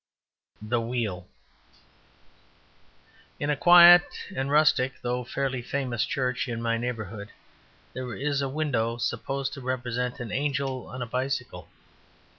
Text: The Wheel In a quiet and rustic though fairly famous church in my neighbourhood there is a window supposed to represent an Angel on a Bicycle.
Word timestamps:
The 0.63 0.81
Wheel 0.81 1.27
In 3.39 3.51
a 3.51 3.55
quiet 3.55 4.01
and 4.35 4.49
rustic 4.49 4.93
though 5.03 5.23
fairly 5.23 5.61
famous 5.61 6.05
church 6.05 6.47
in 6.47 6.59
my 6.59 6.75
neighbourhood 6.75 7.29
there 7.93 8.11
is 8.15 8.41
a 8.41 8.49
window 8.49 8.97
supposed 8.97 9.53
to 9.53 9.61
represent 9.61 10.19
an 10.19 10.31
Angel 10.31 10.87
on 10.87 11.03
a 11.03 11.05
Bicycle. 11.05 11.69